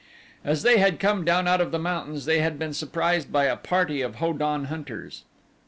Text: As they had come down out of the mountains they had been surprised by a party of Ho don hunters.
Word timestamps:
As 0.43 0.63
they 0.63 0.79
had 0.79 0.99
come 0.99 1.23
down 1.23 1.47
out 1.47 1.61
of 1.61 1.69
the 1.69 1.77
mountains 1.77 2.25
they 2.25 2.39
had 2.39 2.57
been 2.57 2.73
surprised 2.73 3.31
by 3.31 3.45
a 3.45 3.55
party 3.55 4.01
of 4.01 4.15
Ho 4.15 4.33
don 4.33 4.65
hunters. 4.65 5.25